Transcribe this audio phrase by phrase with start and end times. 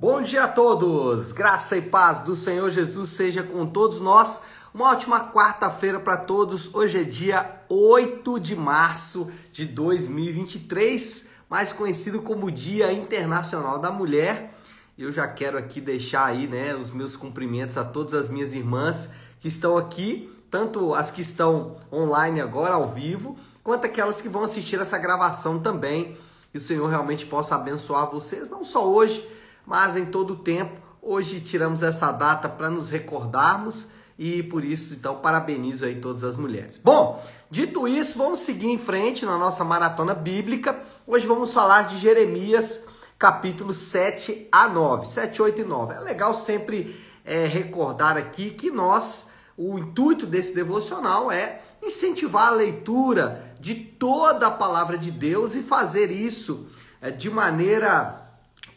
[0.00, 1.32] Bom dia a todos!
[1.32, 4.42] Graça e paz do Senhor Jesus seja com todos nós.
[4.72, 6.72] Uma ótima quarta-feira para todos.
[6.72, 14.54] Hoje é dia 8 de março de 2023, mais conhecido como Dia Internacional da Mulher.
[14.96, 19.14] Eu já quero aqui deixar aí, né, os meus cumprimentos a todas as minhas irmãs
[19.40, 24.44] que estão aqui, tanto as que estão online agora ao vivo, quanto aquelas que vão
[24.44, 26.16] assistir essa gravação também.
[26.52, 29.28] Que o Senhor realmente possa abençoar vocês, não só hoje,
[29.68, 30.80] mas em todo o tempo.
[31.02, 36.36] Hoje tiramos essa data para nos recordarmos e por isso, então, parabenizo aí todas as
[36.36, 36.80] mulheres.
[36.82, 40.76] Bom, dito isso, vamos seguir em frente na nossa maratona bíblica.
[41.06, 42.86] Hoje vamos falar de Jeremias,
[43.18, 45.94] capítulos 7 a 9, 7, 8 e 9.
[45.94, 52.56] É legal sempre é, recordar aqui que nós, o intuito desse devocional é incentivar a
[52.56, 56.66] leitura de toda a palavra de Deus e fazer isso
[57.00, 58.27] é, de maneira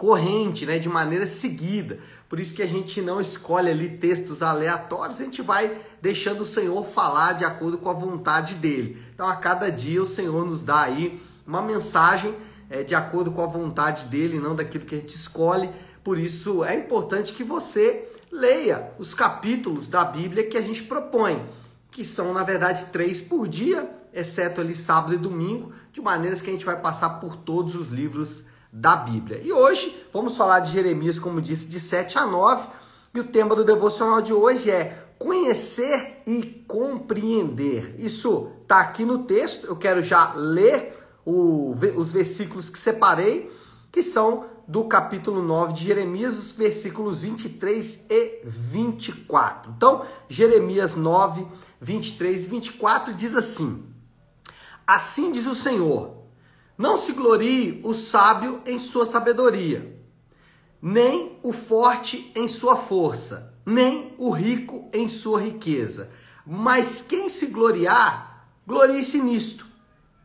[0.02, 2.00] corrente, né, de maneira seguida.
[2.28, 6.46] Por isso que a gente não escolhe ali textos aleatórios, a gente vai deixando o
[6.46, 9.00] Senhor falar de acordo com a vontade dele.
[9.14, 12.36] Então, a cada dia o Senhor nos dá aí uma mensagem
[12.68, 15.70] é, de acordo com a vontade dele, não daquilo que a gente escolhe.
[16.04, 21.46] Por isso é importante que você leia os capítulos da Bíblia que a gente propõe,
[21.92, 26.50] que são na verdade três por dia, exceto ali sábado e domingo, de maneiras que
[26.50, 29.42] a gente vai passar por todos os livros da Bíblia.
[29.44, 32.68] E hoje vamos falar de Jeremias, como disse, de 7 a 9.
[33.14, 37.96] E o tema do devocional de hoje é conhecer e compreender.
[38.00, 39.68] Isso está aqui no texto.
[39.68, 43.52] Eu quero já ler o, os versículos que separei,
[43.92, 49.74] que são do capítulo 9 de Jeremias, os versículos 23 e 24.
[49.76, 51.46] Então, Jeremias 9,
[51.82, 53.84] 23 e 24 diz assim:
[54.88, 56.21] Assim diz o Senhor
[56.82, 59.96] não se glorie o sábio em sua sabedoria,
[60.82, 66.10] nem o forte em sua força, nem o rico em sua riqueza.
[66.44, 69.68] Mas quem se gloriar, glorie-se nisto,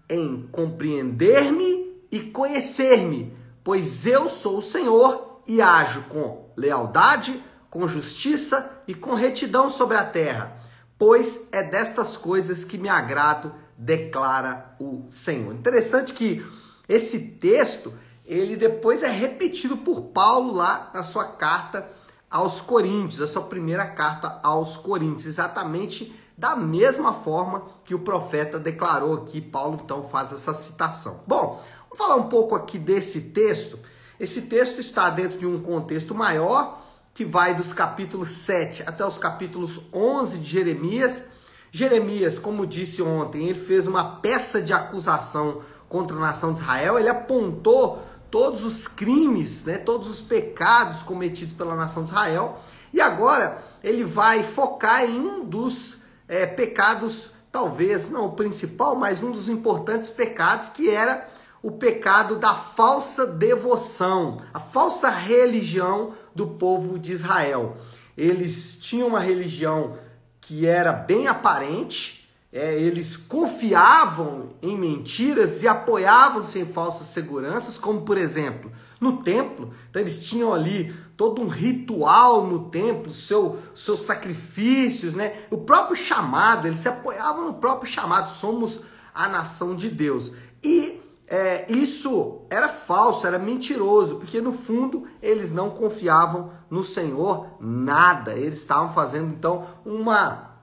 [0.09, 7.39] em compreender-me e conhecer-me, pois eu sou o Senhor e ajo com lealdade,
[7.69, 10.57] com justiça e com retidão sobre a terra,
[10.97, 15.55] pois é destas coisas que me agrado declara o Senhor.
[15.55, 16.45] Interessante que
[16.89, 17.93] esse texto,
[18.25, 21.89] ele depois é repetido por Paulo lá na sua carta
[22.31, 28.59] aos Coríntios, a sua primeira carta aos Coríntios, exatamente da mesma forma que o profeta
[28.59, 31.23] declarou aqui, Paulo então faz essa citação.
[31.27, 33.79] Bom, vamos falar um pouco aqui desse texto.
[34.21, 36.83] Esse texto está dentro de um contexto maior,
[37.15, 41.29] que vai dos capítulos 7 até os capítulos 11 de Jeremias,
[41.71, 46.99] Jeremias, como disse ontem, ele fez uma peça de acusação contra a nação de Israel,
[46.99, 52.59] ele apontou todos os crimes, né, todos os pecados cometidos pela nação de Israel,
[52.93, 59.23] e agora ele vai focar em um dos é, pecados, talvez não o principal, mas
[59.23, 61.29] um dos importantes pecados, que era
[61.63, 67.77] o pecado da falsa devoção, a falsa religião do povo de Israel.
[68.17, 69.99] Eles tinham uma religião
[70.47, 78.03] que era bem aparente, é, eles confiavam em mentiras e apoiavam-se em falsas seguranças, como
[78.03, 78.71] por exemplo
[79.01, 79.75] no templo.
[79.91, 85.35] Então eles tinham ali todo um ritual no templo, seu, seus sacrifícios, né?
[85.51, 88.31] O próprio chamado, eles se apoiavam no próprio chamado.
[88.31, 90.31] Somos a nação de Deus.
[90.63, 90.96] E
[91.29, 98.35] é, isso era falso, era mentiroso, porque no fundo eles não confiavam no Senhor nada.
[98.35, 100.57] Eles estavam fazendo então uma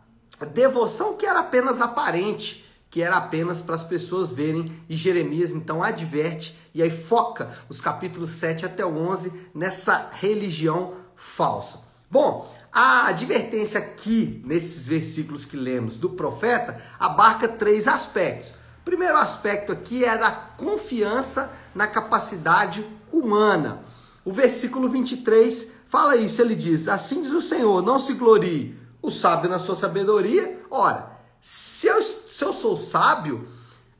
[0.54, 4.72] devoção que era apenas aparente, que era apenas para as pessoas verem.
[4.88, 10.94] E Jeremias então adverte e aí foca os capítulos 7 até o 11 nessa religião
[11.16, 11.82] falsa.
[12.10, 18.54] Bom, a advertência aqui nesses versículos que lemos do profeta abarca três aspectos.
[18.84, 23.82] Primeiro aspecto aqui é da confiança na capacidade humana.
[24.26, 29.10] O versículo 23 fala isso, ele diz: Assim diz o Senhor, não se glorie o
[29.10, 30.60] sábio na sua sabedoria.
[30.70, 33.48] Ora, se eu, se eu sou sábio,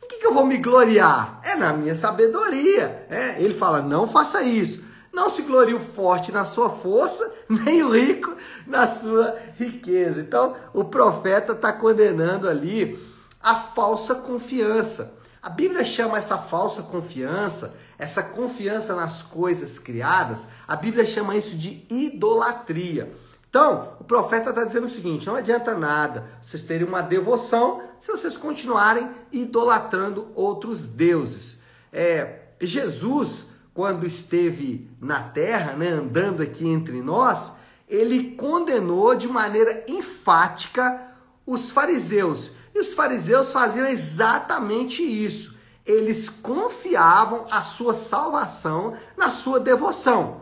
[0.02, 1.40] o que, que eu vou me gloriar?
[1.44, 3.06] É na minha sabedoria.
[3.10, 4.84] É, ele fala: não faça isso.
[5.14, 8.36] Não se glorie o forte na sua força, nem o rico
[8.66, 10.22] na sua riqueza.
[10.22, 13.00] Então, o profeta está condenando ali
[13.44, 15.20] a falsa confiança.
[15.42, 21.58] A Bíblia chama essa falsa confiança, essa confiança nas coisas criadas, a Bíblia chama isso
[21.58, 23.14] de idolatria.
[23.50, 28.12] Então, o profeta está dizendo o seguinte: não adianta nada vocês terem uma devoção se
[28.12, 31.62] vocês continuarem idolatrando outros deuses.
[31.92, 37.58] É, Jesus, quando esteve na terra, né, andando aqui entre nós,
[37.88, 41.02] ele condenou de maneira enfática
[41.46, 42.52] os fariseus.
[42.74, 45.58] E os fariseus faziam exatamente isso.
[45.86, 50.42] Eles confiavam a sua salvação na sua devoção.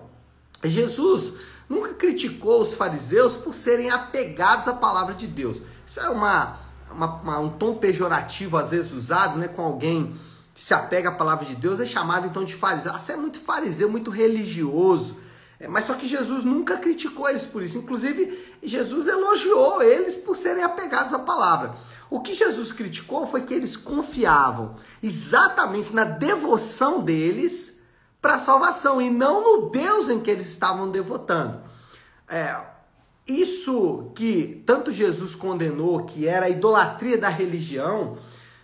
[0.63, 1.33] Jesus
[1.67, 5.61] nunca criticou os fariseus por serem apegados à palavra de Deus.
[5.85, 6.57] Isso é uma,
[6.91, 10.15] uma, uma, um tom pejorativo, às vezes usado né, com alguém
[10.53, 12.91] que se apega à palavra de Deus, é chamado então de fariseu.
[12.93, 15.17] Ah, você é muito fariseu, muito religioso.
[15.59, 17.77] É, mas só que Jesus nunca criticou eles por isso.
[17.77, 21.73] Inclusive, Jesus elogiou eles por serem apegados à palavra.
[22.11, 27.83] O que Jesus criticou foi que eles confiavam exatamente na devoção deles
[28.21, 31.61] para a salvação e não no Deus em que eles estavam devotando.
[32.27, 32.65] É,
[33.25, 38.17] isso que tanto Jesus condenou, que era a idolatria da religião,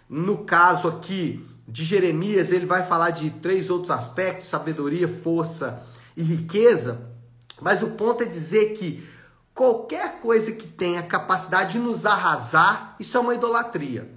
[0.09, 5.81] no caso aqui de Jeremias, ele vai falar de três outros aspectos: sabedoria, força
[6.17, 7.09] e riqueza.
[7.61, 9.07] Mas o ponto é dizer que
[9.57, 14.13] qualquer coisa que tenha capacidade de nos arrasar, isso é uma idolatria.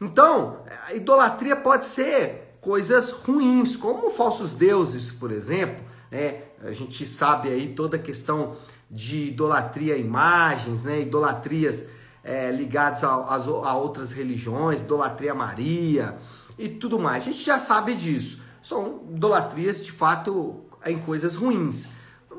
[0.00, 5.84] Então, a idolatria pode ser coisas ruins, como falsos deuses, por exemplo.
[6.10, 6.42] Né?
[6.64, 8.56] A gente sabe aí toda a questão
[8.90, 11.02] de idolatria a imagens, né?
[11.02, 11.86] idolatrias
[12.24, 16.16] é, ligadas a, a, a outras religiões, idolatria a Maria
[16.58, 17.22] e tudo mais.
[17.22, 18.42] A gente já sabe disso.
[18.60, 21.88] São idolatrias de fato em coisas ruins.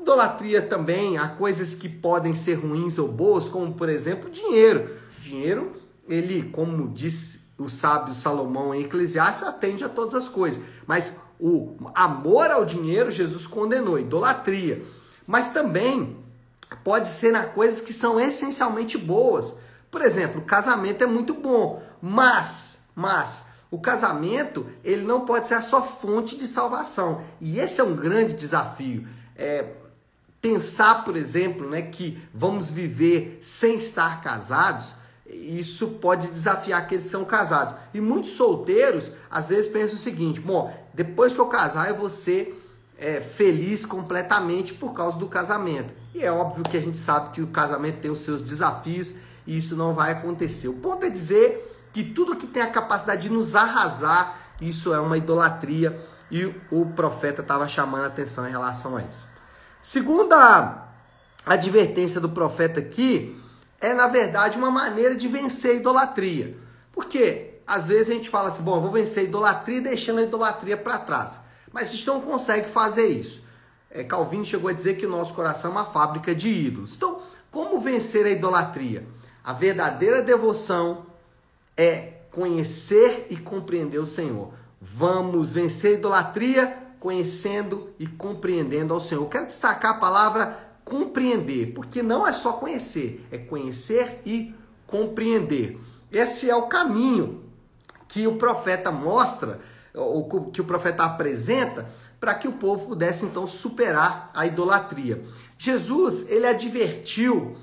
[0.02, 4.96] Idolatria também há coisas que podem ser ruins ou boas, como por exemplo dinheiro.
[5.20, 5.72] Dinheiro,
[6.08, 10.62] ele, como disse o sábio Salomão em Eclesiastes atende a todas as coisas.
[10.86, 14.82] Mas o amor ao dinheiro, Jesus condenou, idolatria.
[15.26, 16.16] Mas também
[16.82, 19.56] pode ser na coisas que são essencialmente boas.
[19.90, 25.54] Por exemplo, o casamento é muito bom, mas, mas o casamento ele não pode ser
[25.54, 27.22] a sua fonte de salvação.
[27.40, 29.06] E esse é um grande desafio.
[29.36, 29.81] É,
[30.42, 34.94] pensar, por exemplo, né, que vamos viver sem estar casados
[35.32, 37.74] isso pode desafiar que são casados.
[37.94, 42.10] E muitos solteiros, às vezes, pensam o seguinte: bom, depois que eu casar, eu vou
[42.10, 42.62] ser
[42.98, 45.94] é, feliz completamente por causa do casamento.
[46.14, 49.14] E é óbvio que a gente sabe que o casamento tem os seus desafios
[49.46, 50.68] e isso não vai acontecer.
[50.68, 55.00] O ponto é dizer que tudo que tem a capacidade de nos arrasar, isso é
[55.00, 55.98] uma idolatria
[56.30, 59.31] e o profeta estava chamando a atenção em relação a isso.
[59.82, 60.86] Segunda
[61.44, 63.36] advertência do profeta aqui
[63.80, 66.56] é, na verdade, uma maneira de vencer a idolatria.
[66.92, 70.22] Porque às vezes a gente fala assim, bom, eu vou vencer a idolatria deixando a
[70.22, 71.40] idolatria para trás.
[71.72, 73.42] Mas a gente não consegue fazer isso.
[73.90, 76.94] É, Calvino chegou a dizer que o nosso coração é uma fábrica de ídolos.
[76.94, 77.20] Então,
[77.50, 79.04] como vencer a idolatria?
[79.42, 81.06] A verdadeira devoção
[81.76, 84.52] é conhecer e compreender o Senhor.
[84.80, 89.22] Vamos vencer a idolatria conhecendo e compreendendo ao Senhor.
[89.22, 94.54] Eu quero destacar a palavra compreender, porque não é só conhecer, é conhecer e
[94.86, 95.80] compreender.
[96.12, 97.42] Esse é o caminho
[98.06, 99.60] que o profeta mostra,
[99.92, 101.90] ou que o profeta apresenta,
[102.20, 105.24] para que o povo pudesse então superar a idolatria.
[105.58, 107.56] Jesus, ele advertiu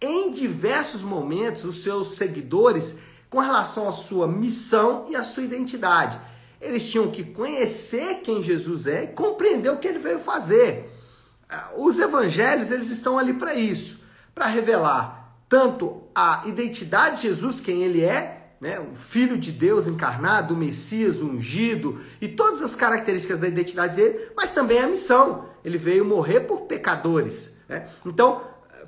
[0.00, 2.98] em diversos momentos os seus seguidores
[3.28, 6.18] com relação à sua missão e à sua identidade.
[6.60, 10.90] Eles tinham que conhecer quem Jesus é e compreender o que ele veio fazer.
[11.78, 14.00] Os evangelhos, eles estão ali para isso,
[14.34, 19.88] para revelar tanto a identidade de Jesus, quem ele é, né, o Filho de Deus
[19.88, 24.86] encarnado, o Messias, o ungido, e todas as características da identidade dele, mas também a
[24.86, 25.46] missão.
[25.64, 27.56] Ele veio morrer por pecadores.
[27.68, 27.88] Né?
[28.06, 28.42] Então,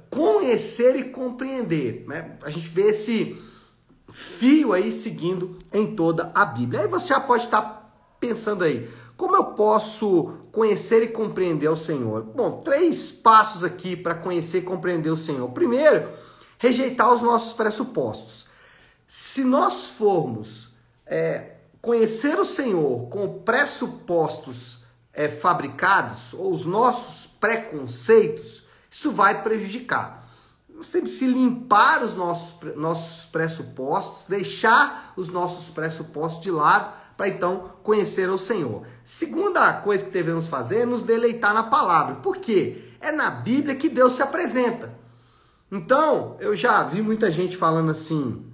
[0.09, 2.05] conhecer e compreender.
[2.07, 2.37] Né?
[2.43, 3.37] A gente vê esse
[4.13, 6.83] fio aí seguindo em toda a Bíblia.
[6.83, 7.83] Aí você já pode estar
[8.21, 12.23] pensando aí, como eu posso conhecer e compreender o Senhor?
[12.23, 15.49] Bom, três passos aqui para conhecer e compreender o Senhor.
[15.51, 16.09] Primeiro,
[16.59, 18.47] rejeitar os nossos pressupostos.
[19.07, 20.71] Se nós formos
[21.07, 30.22] é, conhecer o Senhor com pressupostos é, fabricados, ou os nossos preconceitos, isso vai prejudicar.
[30.91, 37.71] Temos que limpar os nossos, nossos pressupostos, deixar os nossos pressupostos de lado para então
[37.83, 38.83] conhecer o Senhor.
[39.05, 42.17] Segunda coisa que devemos fazer é nos deleitar na palavra.
[42.17, 42.93] Por quê?
[43.01, 44.93] É na Bíblia que Deus se apresenta.
[45.71, 48.45] Então, eu já vi muita gente falando assim: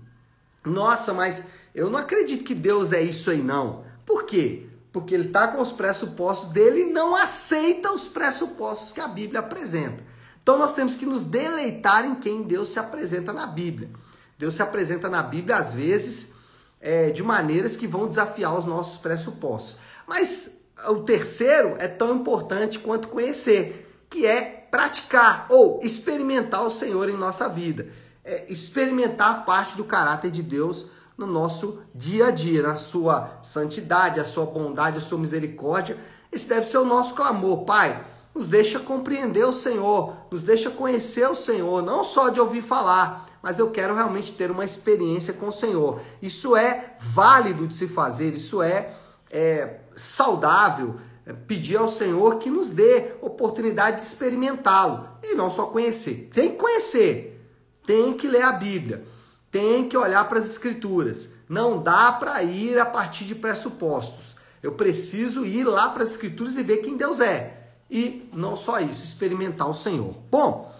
[0.64, 1.44] nossa, mas
[1.74, 3.84] eu não acredito que Deus é isso aí, não.
[4.04, 4.66] Por quê?
[4.92, 9.40] Porque ele está com os pressupostos dele e não aceita os pressupostos que a Bíblia
[9.40, 10.02] apresenta.
[10.42, 13.90] Então, nós temos que nos deleitar em quem Deus se apresenta na Bíblia.
[14.38, 16.34] Deus se apresenta na Bíblia, às vezes,
[16.80, 19.76] é, de maneiras que vão desafiar os nossos pressupostos.
[20.06, 27.08] Mas o terceiro é tão importante quanto conhecer, que é praticar ou experimentar o Senhor
[27.08, 27.88] em nossa vida.
[28.24, 34.20] É experimentar parte do caráter de Deus no nosso dia a dia, na sua santidade,
[34.20, 35.98] a sua bondade, a sua misericórdia.
[36.30, 38.00] Esse deve ser o nosso clamor, Pai.
[38.38, 43.28] Nos deixa compreender o Senhor, nos deixa conhecer o Senhor, não só de ouvir falar,
[43.42, 46.00] mas eu quero realmente ter uma experiência com o Senhor.
[46.22, 48.94] Isso é válido de se fazer, isso é,
[49.28, 55.66] é saudável é, pedir ao Senhor que nos dê oportunidade de experimentá-lo e não só
[55.66, 56.30] conhecer.
[56.32, 57.44] Tem que conhecer,
[57.84, 59.02] tem que ler a Bíblia,
[59.50, 61.30] tem que olhar para as Escrituras.
[61.48, 64.36] Não dá para ir a partir de pressupostos.
[64.62, 67.57] Eu preciso ir lá para as Escrituras e ver quem Deus é.
[67.90, 70.14] E não só isso, experimentar o Senhor.
[70.30, 70.72] Bom,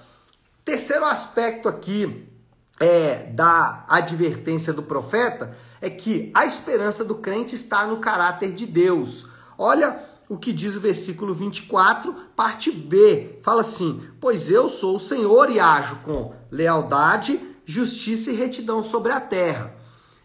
[0.65, 2.29] terceiro aspecto aqui
[2.79, 8.67] é, da advertência do profeta é que a esperança do crente está no caráter de
[8.67, 9.27] Deus.
[9.57, 13.39] Olha o que diz o versículo 24, parte B.
[13.43, 19.13] Fala assim: Pois eu sou o Senhor e ajo com lealdade, justiça e retidão sobre
[19.13, 19.75] a terra.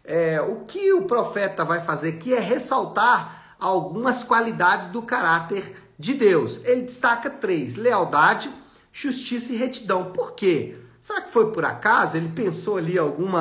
[0.04, 6.14] É, o que o profeta vai fazer aqui é ressaltar algumas qualidades do caráter de
[6.14, 6.62] Deus.
[6.64, 8.52] Ele destaca três: lealdade,
[8.92, 10.12] justiça e retidão.
[10.12, 10.78] Por quê?
[11.02, 12.16] Será que foi por acaso?
[12.16, 13.32] Ele pensou ali algum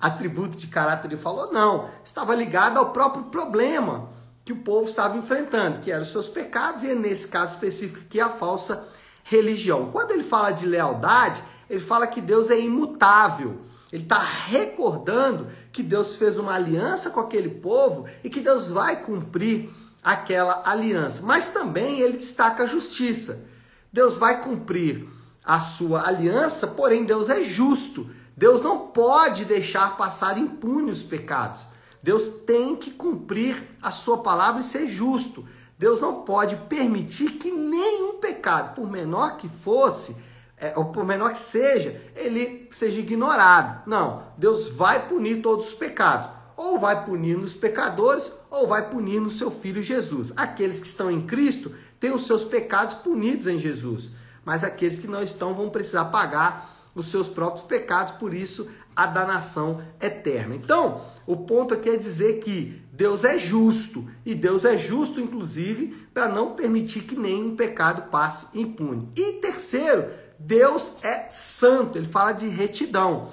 [0.00, 1.52] atributo de caráter e falou?
[1.52, 4.08] Não, estava ligado ao próprio problema
[4.44, 8.20] que o povo estava enfrentando, que eram os seus pecados, e nesse caso específico aqui
[8.20, 8.84] a falsa
[9.22, 9.90] religião.
[9.92, 13.60] Quando ele fala de lealdade, ele fala que Deus é imutável.
[13.92, 18.96] Ele está recordando que Deus fez uma aliança com aquele povo e que Deus vai
[18.96, 19.70] cumprir
[20.02, 21.22] aquela aliança.
[21.24, 23.46] Mas também ele destaca a justiça.
[23.92, 25.08] Deus vai cumprir
[25.44, 28.10] a sua aliança, porém Deus é justo.
[28.36, 31.66] Deus não pode deixar passar impune os pecados.
[32.02, 35.46] Deus tem que cumprir a sua palavra e ser justo.
[35.78, 40.16] Deus não pode permitir que nenhum pecado, por menor que fosse,
[40.56, 43.82] é, ou por menor que seja, ele seja ignorado.
[43.86, 46.30] Não, Deus vai punir todos os pecados.
[46.56, 50.32] Ou vai punir nos pecadores, ou vai punir no seu filho Jesus.
[50.36, 54.10] Aqueles que estão em Cristo têm os seus pecados punidos em Jesus.
[54.44, 59.06] Mas aqueles que não estão vão precisar pagar os seus próprios pecados, por isso a
[59.06, 60.54] danação eterna.
[60.54, 66.06] Então, o ponto aqui é dizer que Deus é justo, e Deus é justo, inclusive,
[66.12, 69.08] para não permitir que nenhum pecado passe impune.
[69.16, 73.30] E terceiro, Deus é santo, ele fala de retidão.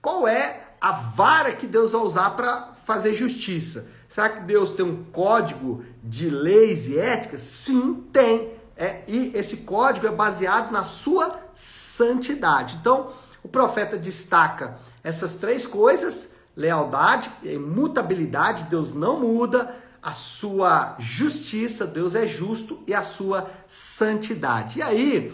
[0.00, 3.88] Qual é a vara que Deus vai usar para fazer justiça?
[4.08, 7.40] Será que Deus tem um código de leis e éticas?
[7.40, 8.50] Sim, tem.
[8.76, 12.78] É, e esse código é baseado na sua santidade.
[12.80, 13.12] Então,
[13.44, 19.72] o profeta destaca essas três coisas: lealdade, imutabilidade, Deus não muda,
[20.02, 24.80] a sua justiça, Deus é justo, e a sua santidade.
[24.80, 25.32] E aí,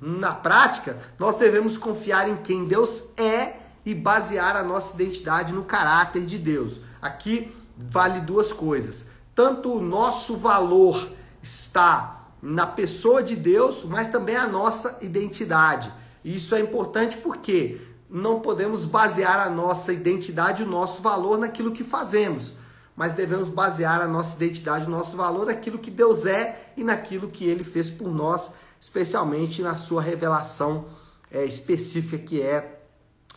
[0.00, 5.64] na prática, nós devemos confiar em quem Deus é e basear a nossa identidade no
[5.64, 6.80] caráter de Deus.
[7.00, 9.06] Aqui vale duas coisas.
[9.32, 15.92] Tanto o nosso valor está na pessoa de Deus, mas também a nossa identidade.
[16.24, 21.84] Isso é importante porque não podemos basear a nossa identidade, o nosso valor naquilo que
[21.84, 22.54] fazemos,
[22.96, 27.28] mas devemos basear a nossa identidade, o nosso valor naquilo que Deus é e naquilo
[27.28, 30.86] que Ele fez por nós, especialmente na sua revelação
[31.30, 32.75] é, específica que é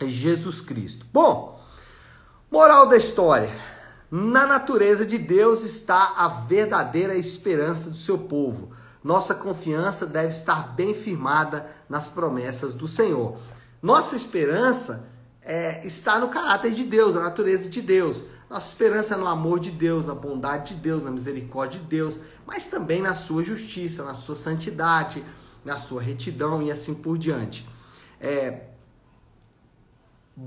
[0.08, 1.06] Jesus Cristo.
[1.12, 1.60] Bom,
[2.52, 3.50] moral da história.
[4.12, 8.72] Na natureza de Deus está a verdadeira esperança do seu povo.
[9.04, 13.38] Nossa confiança deve estar bem firmada nas promessas do Senhor.
[13.82, 15.10] Nossa esperança
[15.42, 18.24] é, está no caráter de Deus, na natureza de Deus.
[18.50, 22.20] Nossa esperança é no amor de Deus, na bondade de Deus, na misericórdia de Deus,
[22.48, 25.24] mas também na sua justiça, na sua santidade,
[25.64, 27.68] na sua retidão e assim por diante.
[28.20, 28.70] É,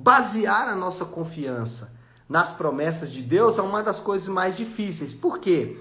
[0.00, 1.94] basear a nossa confiança
[2.28, 5.14] nas promessas de Deus é uma das coisas mais difíceis.
[5.14, 5.78] Por quê?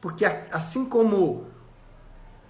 [0.00, 1.46] Porque assim como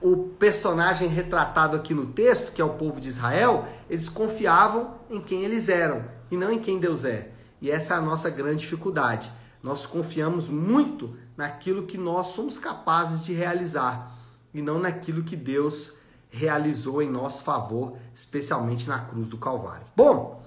[0.00, 5.20] o personagem retratado aqui no texto, que é o povo de Israel, eles confiavam em
[5.20, 7.30] quem eles eram e não em quem Deus é.
[7.60, 9.30] E essa é a nossa grande dificuldade.
[9.62, 14.10] Nós confiamos muito naquilo que nós somos capazes de realizar
[14.52, 15.94] e não naquilo que Deus
[16.30, 19.86] realizou em nosso favor, especialmente na cruz do Calvário.
[19.94, 20.42] Bom,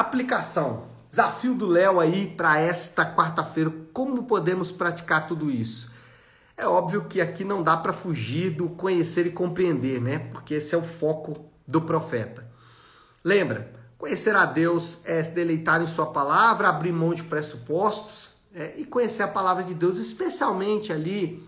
[0.00, 0.86] aplicação.
[1.08, 3.72] Desafio do Léo aí para esta quarta-feira.
[3.92, 5.90] Como podemos praticar tudo isso?
[6.56, 10.18] É óbvio que aqui não dá para fugir do conhecer e compreender, né?
[10.18, 12.46] Porque esse é o foco do profeta.
[13.24, 18.74] Lembra, conhecer a Deus é se deleitar em Sua palavra, abrir mão de pressupostos é,
[18.76, 21.42] e conhecer a palavra de Deus, especialmente ali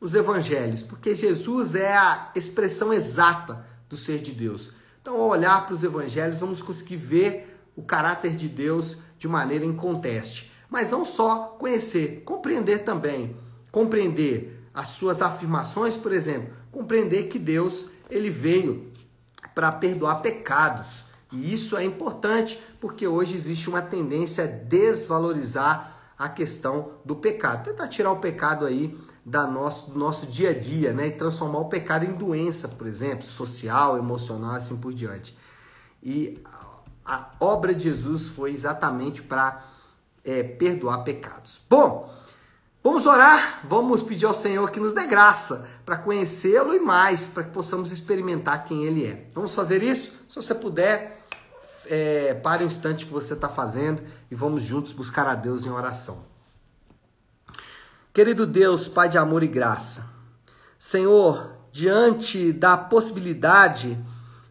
[0.00, 4.70] os evangelhos, porque Jesus é a expressão exata do ser de Deus.
[5.00, 9.64] Então, ao olhar para os evangelhos, vamos conseguir ver o caráter de Deus de maneira
[9.64, 10.50] inconteste.
[10.68, 13.36] Mas não só conhecer, compreender também.
[13.70, 18.90] Compreender as suas afirmações, por exemplo, compreender que Deus ele veio
[19.54, 21.04] para perdoar pecados.
[21.32, 27.64] E isso é importante porque hoje existe uma tendência a desvalorizar a questão do pecado.
[27.64, 31.08] Tentar tirar o pecado aí da nosso, do nosso dia a dia, né?
[31.08, 35.36] E transformar o pecado em doença, por exemplo, social, emocional, assim por diante.
[36.02, 36.40] E
[37.06, 39.64] a obra de Jesus foi exatamente para
[40.24, 41.60] é, perdoar pecados.
[41.70, 42.12] Bom,
[42.82, 47.44] vamos orar, vamos pedir ao Senhor que nos dê graça para conhecê-lo e mais, para
[47.44, 49.28] que possamos experimentar quem Ele é.
[49.32, 50.16] Vamos fazer isso?
[50.28, 51.22] Se você puder,
[51.88, 55.70] é, pare um instante que você está fazendo e vamos juntos buscar a Deus em
[55.70, 56.24] oração.
[58.12, 60.10] Querido Deus, Pai de amor e graça,
[60.78, 64.02] Senhor, diante da possibilidade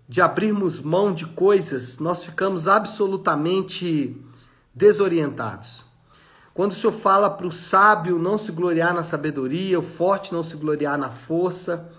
[0.08, 4.16] de abrirmos mão de coisas, nós ficamos absolutamente
[4.74, 5.86] desorientados.
[6.54, 10.44] Quando o Senhor fala para o sábio não se gloriar na sabedoria, o forte não
[10.44, 11.92] se gloriar na força,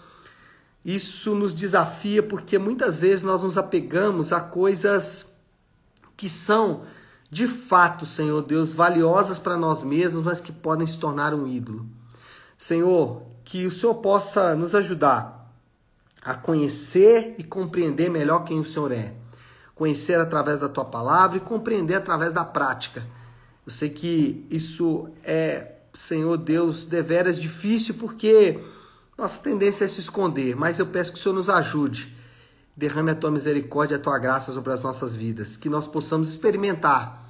[0.84, 5.34] isso nos desafia porque muitas vezes nós nos apegamos a coisas
[6.16, 6.84] que são
[7.30, 11.86] de fato, Senhor Deus, valiosas para nós mesmos, mas que podem se tornar um ídolo.
[12.56, 15.36] Senhor, que o Senhor possa nos ajudar
[16.26, 19.14] a conhecer e compreender melhor quem o Senhor é.
[19.76, 23.06] Conhecer através da tua palavra e compreender através da prática.
[23.64, 28.59] Eu sei que isso é, Senhor Deus, deveras difícil porque
[29.16, 32.12] nossa tendência é se esconder, mas eu peço que o Senhor nos ajude.
[32.76, 36.28] Derrame a tua misericórdia e a tua graça sobre as nossas vidas, que nós possamos
[36.28, 37.23] experimentar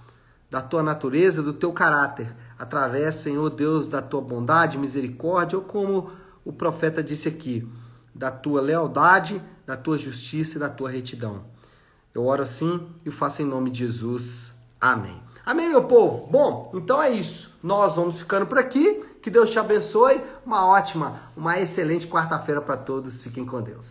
[0.51, 6.11] da tua natureza, do teu caráter, através, Senhor Deus, da tua bondade, misericórdia, ou como
[6.45, 7.69] o profeta disse aqui,
[8.17, 11.45] da tua lealdade, da tua justiça e da tua retidão.
[12.15, 14.55] Eu oro assim e faço em nome de Jesus.
[14.81, 15.21] Amém.
[15.45, 16.27] Amém, meu povo?
[16.27, 17.59] Bom, então é isso.
[17.63, 19.05] Nós vamos ficando por aqui.
[19.21, 20.21] Que Deus te abençoe.
[20.45, 23.23] Uma ótima, uma excelente quarta-feira para todos.
[23.23, 23.85] Fiquem com Deus.